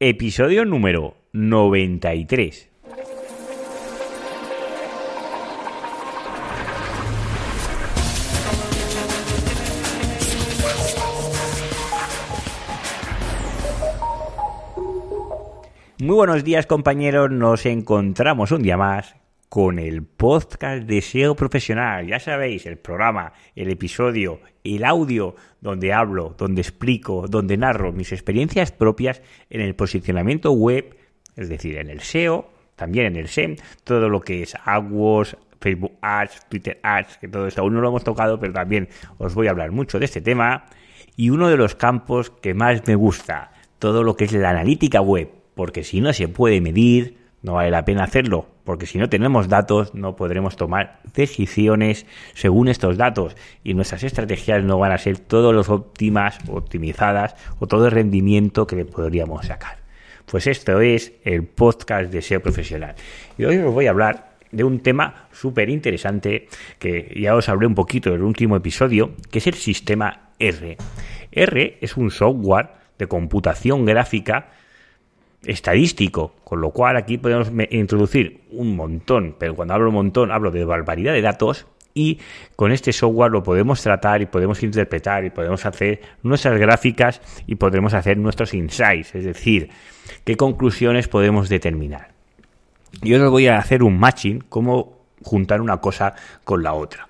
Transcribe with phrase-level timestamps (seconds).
[0.00, 2.70] Episodio número 93.
[15.98, 19.16] Muy buenos días compañeros, nos encontramos un día más
[19.48, 22.06] con el podcast de SEO Profesional.
[22.06, 28.12] Ya sabéis, el programa, el episodio, el audio donde hablo, donde explico, donde narro mis
[28.12, 30.96] experiencias propias en el posicionamiento web,
[31.36, 35.92] es decir, en el SEO, también en el SEM, todo lo que es AdWords, Facebook
[36.00, 39.48] Ads, Twitter Ads, que todo esto aún no lo hemos tocado, pero también os voy
[39.48, 40.66] a hablar mucho de este tema.
[41.16, 45.00] Y uno de los campos que más me gusta, todo lo que es la analítica
[45.00, 49.08] web, porque si no se puede medir, no vale la pena hacerlo, porque si no
[49.08, 52.04] tenemos datos no podremos tomar decisiones
[52.34, 57.66] según estos datos y nuestras estrategias no van a ser todos los óptimas, optimizadas o
[57.66, 59.78] todo el rendimiento que le podríamos sacar.
[60.26, 62.94] Pues esto es el podcast de SEO profesional.
[63.38, 67.66] Y hoy os voy a hablar de un tema súper interesante que ya os hablé
[67.66, 70.76] un poquito en el último episodio, que es el sistema R.
[71.32, 74.50] R es un software de computación gráfica
[75.44, 80.50] estadístico, con lo cual aquí podemos introducir un montón, pero cuando hablo un montón hablo
[80.50, 82.18] de barbaridad de datos y
[82.56, 87.56] con este software lo podemos tratar y podemos interpretar y podemos hacer nuestras gráficas y
[87.56, 89.70] podremos hacer nuestros insights, es decir,
[90.24, 92.12] qué conclusiones podemos determinar.
[93.02, 97.08] Yo os voy a hacer un matching, cómo juntar una cosa con la otra.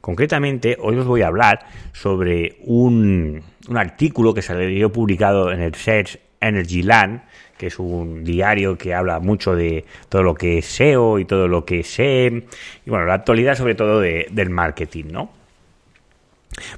[0.00, 5.74] Concretamente, hoy os voy a hablar sobre un, un artículo que salió publicado en el
[5.74, 7.22] Search Energy Land,
[7.56, 11.48] que es un diario que habla mucho de todo lo que es SEO y todo
[11.48, 12.44] lo que es SEM,
[12.86, 15.30] y bueno, la actualidad sobre todo del marketing, ¿no?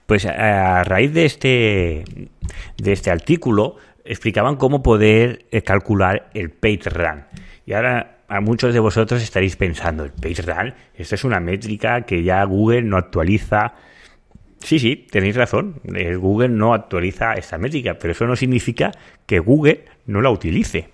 [0.07, 2.05] Pues a raíz de este,
[2.77, 6.53] de este artículo explicaban cómo poder eh, calcular el
[6.85, 7.25] run.
[7.67, 12.23] Y ahora a muchos de vosotros estaréis pensando, el run, esto es una métrica que
[12.23, 13.75] ya Google no actualiza
[14.61, 15.81] Sí, sí, tenéis razón.
[16.19, 18.93] Google no actualiza esta métrica, pero eso no significa
[19.27, 20.89] que Google no la utilice.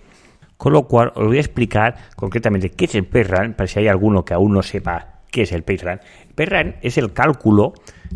[0.57, 3.87] Con lo cual, os voy a explicar concretamente qué es el PageRank, para si hay
[3.87, 6.01] alguno que aún no sepa qué es el PageRank.
[6.33, 7.73] PageRank es el cálculo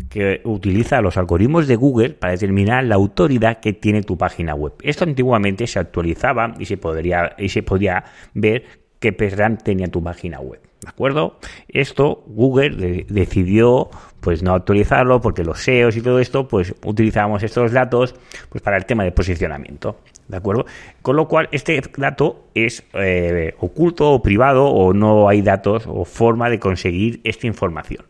[0.08, 4.72] que utiliza los algoritmos de Google para determinar la autoridad que tiene tu página web.
[4.82, 10.02] Esto antiguamente se actualizaba y se podría, y se podía ver qué PageRank tenía tu
[10.02, 10.60] página web.
[10.80, 11.36] ¿De acuerdo?
[11.68, 13.90] Esto Google decidió
[14.20, 18.14] pues no actualizarlo porque los SEOs y todo esto pues utilizamos estos datos
[18.48, 19.96] pues para el tema de posicionamiento.
[20.28, 20.66] ¿De acuerdo?
[21.02, 26.04] Con lo cual este dato es eh, oculto o privado o no hay datos o
[26.04, 28.06] forma de conseguir esta información.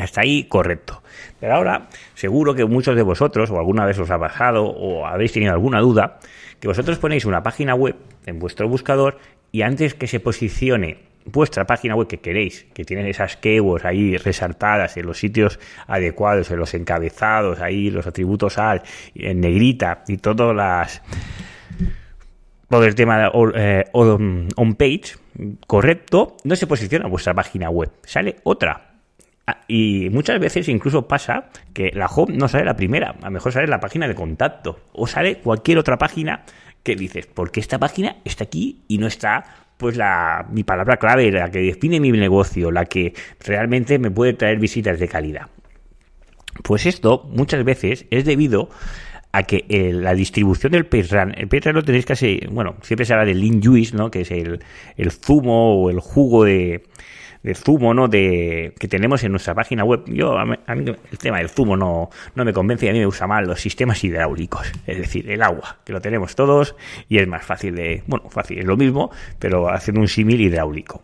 [0.00, 1.02] Hasta ahí correcto.
[1.38, 5.32] Pero ahora seguro que muchos de vosotros o alguna vez os ha bajado o habéis
[5.32, 6.18] tenido alguna duda
[6.60, 9.18] que vosotros ponéis una página web en vuestro buscador
[9.52, 14.16] y antes que se posicione vuestra página web que queréis, que tienen esas keywords ahí
[14.16, 18.82] resaltadas en los sitios adecuados, en los encabezados, ahí los atributos al,
[19.14, 21.02] en negrita y todas las
[22.68, 25.16] todo el tema de eh, on page
[25.66, 28.90] correcto, no se posiciona vuestra página web, sale otra.
[29.46, 33.30] Ah, y muchas veces incluso pasa que la home no sale la primera, a lo
[33.32, 36.44] mejor sale la página de contacto o sale cualquier otra página
[36.82, 41.32] que dices, porque esta página está aquí y no está pues la, mi palabra clave,
[41.32, 45.48] la que define mi negocio, la que realmente me puede traer visitas de calidad.
[46.62, 48.68] Pues esto muchas veces es debido
[49.32, 53.14] a que eh, la distribución del PageRun, el PageRun lo tenéis casi, bueno, siempre se
[53.14, 54.10] habla del lean juice, ¿no?
[54.10, 54.60] Que es el,
[54.96, 56.82] el zumo o el jugo de,
[57.42, 58.08] de zumo ¿no?
[58.08, 60.02] de, que tenemos en nuestra página web.
[60.06, 63.26] Yo, a mí, el tema del zumo no, no me convence a mí me gusta
[63.26, 66.74] más los sistemas hidráulicos, es decir, el agua, que lo tenemos todos
[67.08, 71.02] y es más fácil de, bueno, fácil, es lo mismo, pero haciendo un símil hidráulico.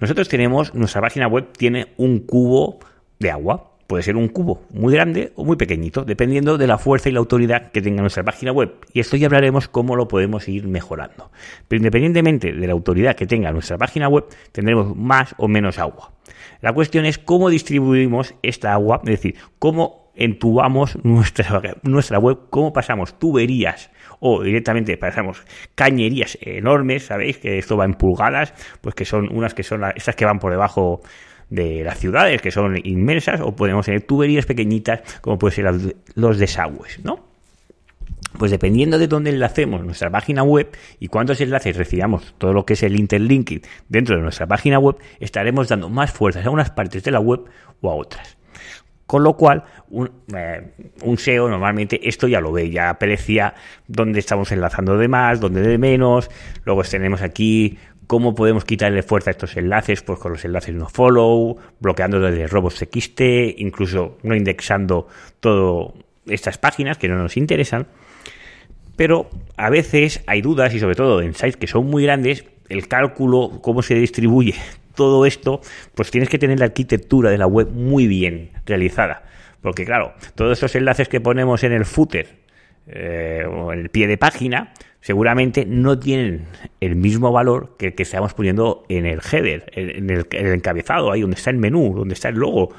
[0.00, 2.80] Nosotros tenemos, nuestra página web tiene un cubo
[3.18, 7.08] de agua, Puede ser un cubo muy grande o muy pequeñito, dependiendo de la fuerza
[7.08, 8.72] y la autoridad que tenga nuestra página web.
[8.92, 11.30] Y esto ya hablaremos cómo lo podemos ir mejorando.
[11.68, 16.12] Pero independientemente de la autoridad que tenga nuestra página web, tendremos más o menos agua.
[16.60, 22.72] La cuestión es cómo distribuimos esta agua, es decir, cómo entubamos nuestra, nuestra web, cómo
[22.72, 25.42] pasamos tuberías o directamente pasamos
[25.74, 29.94] cañerías enormes, sabéis que esto va en pulgadas, pues que son unas que son las,
[29.96, 31.02] estas que van por debajo
[31.50, 36.38] de las ciudades, que son inmensas, o podemos tener tuberías pequeñitas, como pueden ser los
[36.38, 37.34] desagües, ¿no?
[38.38, 42.72] Pues dependiendo de dónde enlacemos nuestra página web y cuántos enlaces recibamos todo lo que
[42.72, 47.04] es el interlinking dentro de nuestra página web, estaremos dando más fuerzas a unas partes
[47.04, 47.44] de la web
[47.80, 48.36] o a otras.
[49.06, 53.54] Con lo cual, un, eh, un, SEO normalmente esto ya lo ve, ya aprecia
[53.86, 56.30] dónde estamos enlazando de más, dónde de menos.
[56.64, 60.88] Luego tenemos aquí cómo podemos quitarle fuerza a estos enlaces, pues con los enlaces no
[60.88, 63.20] follow, bloqueando desde robos XT,
[63.58, 65.08] incluso no indexando
[65.40, 65.92] todas
[66.26, 67.86] estas páginas que no nos interesan.
[68.96, 72.88] Pero a veces hay dudas y sobre todo en sites que son muy grandes, el
[72.88, 74.54] cálculo, cómo se distribuye
[74.94, 75.60] todo esto,
[75.94, 79.24] pues tienes que tener la arquitectura de la web muy bien realizada.
[79.60, 82.43] Porque claro, todos esos enlaces que ponemos en el footer
[82.86, 86.46] eh, o el pie de página, seguramente no tienen
[86.80, 90.54] el mismo valor que el que estamos poniendo en el header, en el, en el
[90.54, 92.74] encabezado, ahí donde está el menú, donde está el logo.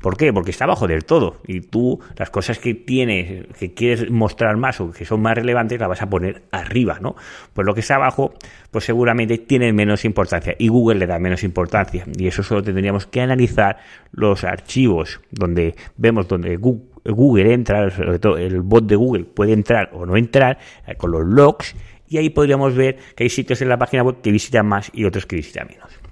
[0.00, 0.32] ¿Por qué?
[0.32, 1.40] Porque está abajo del todo.
[1.46, 5.80] Y tú, las cosas que tienes, que quieres mostrar más o que son más relevantes,
[5.80, 7.16] las vas a poner arriba, ¿no?
[7.54, 8.34] Pues lo que está abajo,
[8.70, 10.54] pues seguramente tiene menos importancia.
[10.58, 12.04] Y Google le da menos importancia.
[12.18, 13.78] Y eso solo tendríamos que analizar
[14.12, 19.90] los archivos donde vemos donde Google entra, sobre todo el bot de Google puede entrar
[19.92, 21.74] o no entrar, eh, con los logs.
[22.08, 25.04] Y ahí podríamos ver que hay sitios en la página web que visitan más y
[25.04, 26.06] otros que visitan menos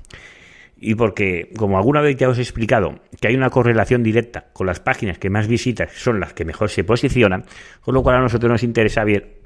[0.84, 4.66] y porque, como alguna vez ya os he explicado, que hay una correlación directa con
[4.66, 7.44] las páginas que más visitas son las que mejor se posicionan,
[7.80, 9.40] con lo cual a nosotros nos interesa ver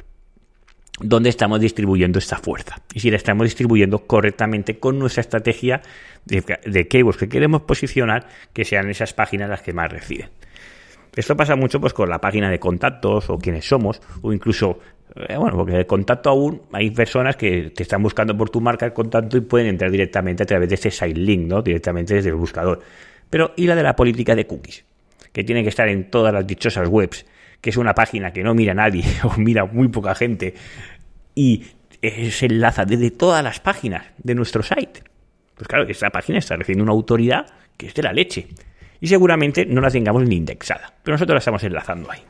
[1.00, 5.80] dónde estamos distribuyendo esta fuerza y si la estamos distribuyendo correctamente con nuestra estrategia
[6.24, 10.30] de, de keywords que queremos posicionar, que sean esas páginas las que más reciben.
[11.14, 14.78] Esto pasa mucho pues con la página de contactos o quiénes somos o incluso
[15.16, 18.86] eh, bueno, porque el contacto aún hay personas que te están buscando por tu marca
[18.86, 21.62] el contacto y pueden entrar directamente a través de ese site link, ¿no?
[21.62, 22.80] Directamente desde el buscador.
[23.30, 24.84] Pero y la de la política de cookies,
[25.32, 27.26] que tiene que estar en todas las dichosas webs,
[27.60, 30.54] que es una página que no mira nadie o mira muy poca gente
[31.34, 31.64] y
[32.00, 35.02] se enlaza desde todas las páginas de nuestro site.
[35.56, 37.46] Pues claro, esta página está recibiendo una autoridad
[37.76, 38.46] que es de la leche.
[39.00, 40.92] Y seguramente no la tengamos ni indexada.
[41.02, 42.20] Pero nosotros la estamos enlazando ahí.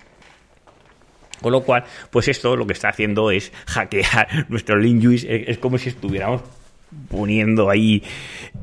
[1.41, 5.79] Con lo cual, pues esto lo que está haciendo es hackear nuestro link Es como
[5.79, 6.43] si estuviéramos
[7.11, 8.03] poniendo ahí,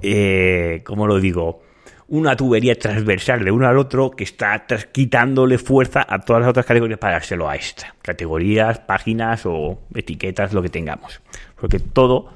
[0.02, 1.62] eh, ¿cómo lo digo?
[2.08, 6.66] Una tubería transversal de uno al otro que está quitándole fuerza a todas las otras
[6.66, 7.96] categorías para dárselo a esta.
[8.02, 11.22] Categorías, páginas o etiquetas, lo que tengamos.
[11.60, 12.32] Porque todo,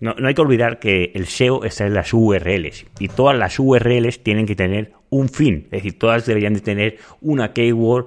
[0.00, 3.58] no, no hay que olvidar que el SEO está en las URLs y todas las
[3.60, 5.64] URLs tienen que tener un fin.
[5.66, 8.06] Es decir, todas deberían de tener una keyword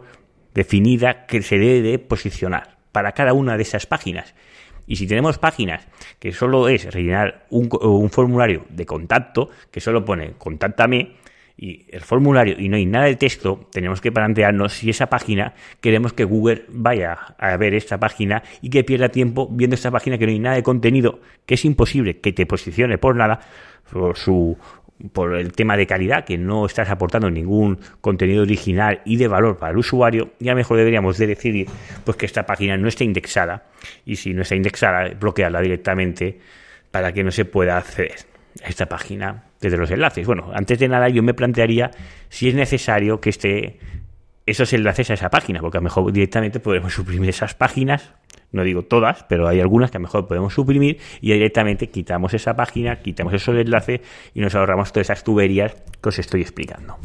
[0.55, 4.33] definida que se debe de posicionar para cada una de esas páginas.
[4.87, 5.87] Y si tenemos páginas
[6.19, 7.69] que solo es rellenar un,
[8.09, 11.13] formulario de contacto, que solo pone contáctame
[11.57, 15.53] y el formulario y no hay nada de texto, tenemos que plantearnos si esa página
[15.81, 20.17] queremos que Google vaya a ver esta página y que pierda tiempo viendo esta página
[20.17, 23.41] que no hay nada de contenido, que es imposible que te posicione por nada,
[23.91, 24.57] por su
[25.11, 29.57] por el tema de calidad, que no estás aportando ningún contenido original y de valor
[29.57, 31.67] para el usuario, y a lo mejor deberíamos de decidir
[32.03, 33.65] pues que esta página no esté indexada
[34.05, 36.39] y si no está indexada, bloquearla directamente
[36.91, 38.15] para que no se pueda acceder
[38.63, 40.25] a esta página desde los enlaces.
[40.25, 41.91] Bueno, antes de nada yo me plantearía
[42.29, 43.79] si es necesario que esté
[44.45, 48.13] esos enlaces a esa página, porque a lo mejor directamente podemos suprimir esas páginas
[48.55, 52.33] no digo todas, pero hay algunas que a lo mejor podemos suprimir y directamente quitamos
[52.33, 53.99] esa página, quitamos esos enlaces
[54.33, 56.97] y nos ahorramos todas esas tuberías que os estoy explicando.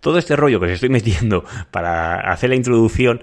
[0.00, 3.20] Todo este rollo que os estoy metiendo para hacer la introducción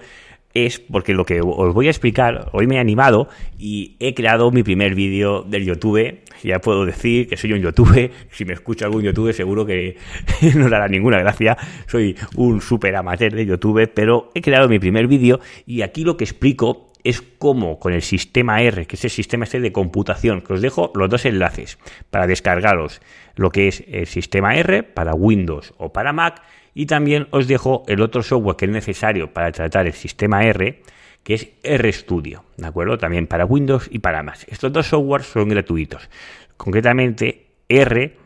[0.54, 3.28] es porque lo que os voy a explicar, hoy me he animado
[3.58, 6.20] y he creado mi primer vídeo del YouTube.
[6.44, 8.10] Ya puedo decir que soy un YouTube.
[8.30, 9.96] Si me escucha algún YouTube seguro que
[10.54, 11.56] no le hará ninguna gracia.
[11.86, 16.16] Soy un super amateur de YouTube, pero he creado mi primer vídeo y aquí lo
[16.16, 20.40] que explico es cómo con el sistema R, que es el sistema este de computación,
[20.40, 21.78] que os dejo los dos enlaces
[22.10, 23.02] para descargaros
[23.36, 26.42] lo que es el sistema R para Windows o para Mac
[26.74, 30.82] y también os dejo el otro software que es necesario para tratar el sistema R,
[31.22, 32.98] que es RStudio, ¿de acuerdo?
[32.98, 34.44] También para Windows y para Mac.
[34.48, 36.10] Estos dos softwares son gratuitos.
[36.56, 38.16] Concretamente, R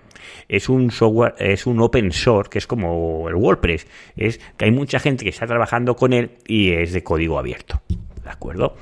[0.49, 3.87] es un software, es un open source, que es como el WordPress.
[4.17, 7.83] Es que hay mucha gente que está trabajando con él y es de código abierto.
[8.23, 8.77] ¿De acuerdo?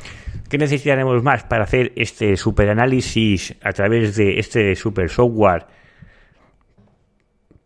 [0.49, 5.67] ¿Qué necesitaremos más para hacer este super análisis a través de este super software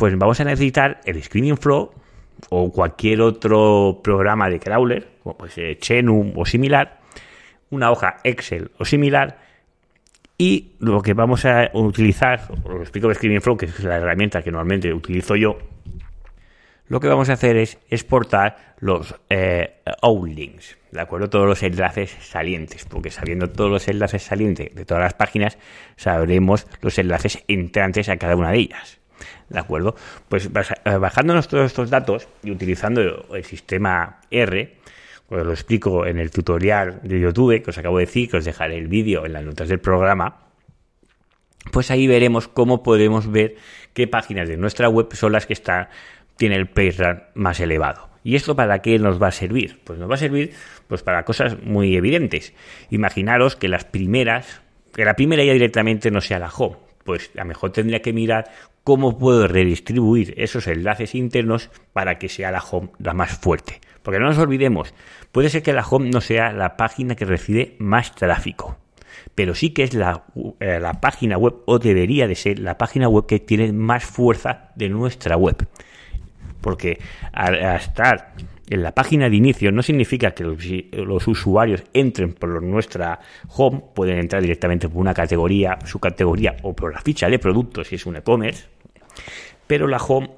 [0.00, 1.90] pues vamos a necesitar el Screening Flow
[2.48, 7.00] o cualquier otro programa de crawler, como pues Chenum o similar,
[7.68, 9.40] una hoja Excel o similar,
[10.38, 13.98] y lo que vamos a utilizar, os lo explico de Screening Flow, que es la
[13.98, 15.58] herramienta que normalmente utilizo yo,
[16.88, 21.28] lo que vamos a hacer es exportar los eh, outlinks, ¿de acuerdo?
[21.28, 25.58] Todos los enlaces salientes, porque sabiendo todos los enlaces salientes de todas las páginas,
[25.96, 28.99] sabremos los enlaces entrantes a cada una de ellas.
[29.48, 29.94] ¿De acuerdo?
[30.28, 33.00] Pues eh, bajándonos todos estos datos y utilizando
[33.34, 34.76] el sistema R,
[35.28, 38.44] pues lo explico en el tutorial de YouTube que os acabo de decir, que os
[38.44, 40.50] dejaré el vídeo en las notas del programa,
[41.72, 43.56] pues ahí veremos cómo podemos ver
[43.92, 45.88] qué páginas de nuestra web son las que están,
[46.36, 48.08] tienen el PageRank más elevado.
[48.22, 49.80] ¿Y esto para qué nos va a servir?
[49.84, 50.52] Pues nos va a servir
[50.88, 52.52] pues para cosas muy evidentes.
[52.90, 54.60] Imaginaros que las primeras,
[54.94, 56.76] que la primera ya directamente no sea la home.
[57.04, 58.50] Pues a lo mejor tendría que mirar
[58.84, 63.80] cómo puedo redistribuir esos enlaces internos para que sea la home la más fuerte.
[64.02, 64.94] Porque no nos olvidemos,
[65.32, 68.76] puede ser que la home no sea la página que recibe más tráfico
[69.34, 70.24] pero sí que es la,
[70.60, 74.70] eh, la página web, o debería de ser la página web que tiene más fuerza
[74.74, 75.66] de nuestra web.
[76.60, 76.98] Porque
[77.32, 78.34] al, estar
[78.70, 84.18] en la página de inicio no significa que los, usuarios entren por nuestra home, pueden
[84.18, 88.06] entrar directamente por una categoría, su categoría o por la ficha de productos si es
[88.06, 88.66] un e-commerce,
[89.66, 90.30] pero la home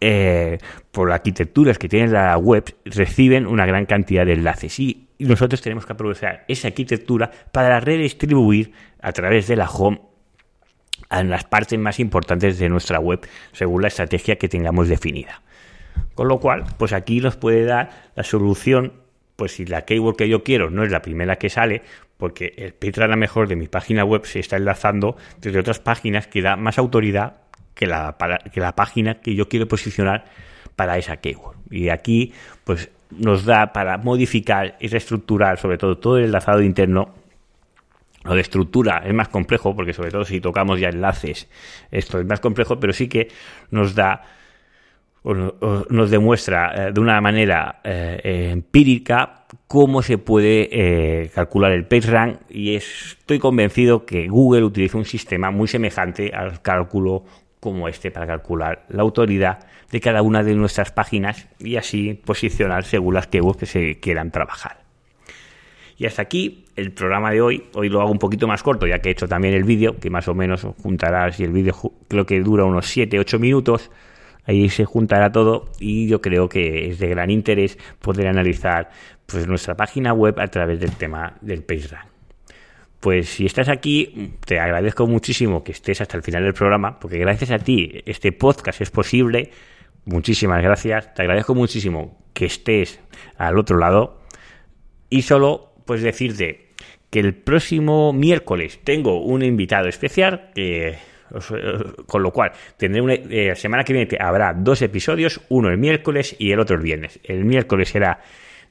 [0.00, 0.58] eh,
[0.90, 4.78] por las arquitecturas que tiene la web, reciben una gran cantidad de enlaces.
[4.80, 10.00] Y nosotros tenemos que aprovechar esa arquitectura para redistribuir a través de la home
[11.10, 13.20] en las partes más importantes de nuestra web,
[13.52, 15.42] según la estrategia que tengamos definida.
[16.14, 18.92] Con lo cual, pues aquí nos puede dar la solución,
[19.36, 21.82] pues si la keyword que yo quiero no es la primera que sale,
[22.16, 26.42] porque el a mejor de mi página web se está enlazando desde otras páginas que
[26.42, 27.40] da más autoridad
[27.74, 28.16] que la,
[28.52, 30.24] que la página que yo quiero posicionar
[30.76, 31.56] para esa keyword.
[31.70, 32.32] Y aquí,
[32.64, 37.14] pues nos da para modificar y reestructurar, sobre todo todo el enlazado interno.
[38.24, 41.48] Lo de estructura es más complejo, porque sobre todo si tocamos ya enlaces,
[41.90, 43.28] esto es más complejo, pero sí que
[43.70, 44.22] nos da
[45.24, 52.40] nos demuestra eh, de una manera eh, empírica cómo se puede eh, calcular el PageRank
[52.50, 57.24] y estoy convencido que Google utiliza un sistema muy semejante al cálculo
[57.58, 62.84] como este para calcular la autoridad de cada una de nuestras páginas y así posicionar
[62.84, 64.84] según las que se quieran trabajar.
[65.96, 67.64] Y hasta aquí el programa de hoy.
[67.74, 70.10] Hoy lo hago un poquito más corto, ya que he hecho también el vídeo, que
[70.10, 71.74] más o menos juntará, si el vídeo
[72.08, 73.90] creo que dura unos 7-8 minutos,
[74.46, 78.90] ahí se juntará todo y yo creo que es de gran interés poder analizar
[79.26, 82.08] pues, nuestra página web a través del tema del PageRank.
[83.00, 87.18] Pues si estás aquí, te agradezco muchísimo que estés hasta el final del programa, porque
[87.18, 89.50] gracias a ti este podcast es posible.
[90.06, 91.12] Muchísimas gracias.
[91.12, 93.00] Te agradezco muchísimo que estés
[93.36, 94.22] al otro lado.
[95.10, 96.70] Y solo pues decirte
[97.10, 100.96] que el próximo miércoles tengo un invitado especial que
[102.06, 106.36] con lo cual tendré una eh, semana que viene habrá dos episodios, uno el miércoles
[106.38, 107.20] y el otro el viernes.
[107.24, 108.20] El miércoles será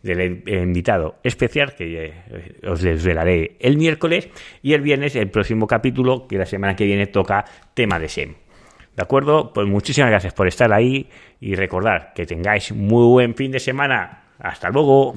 [0.02, 4.30] del invitado especial que eh, os desvelaré el miércoles
[4.62, 8.36] y el viernes el próximo capítulo que la semana que viene toca tema de SEM.
[8.96, 9.54] ¿De acuerdo?
[9.54, 14.26] Pues muchísimas gracias por estar ahí y recordar que tengáis muy buen fin de semana.
[14.40, 15.16] Hasta luego.